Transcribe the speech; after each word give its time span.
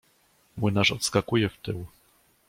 Młynarz 0.57 0.91
odskakuje 0.91 1.49
w 1.49 1.57
tył. 1.57 1.85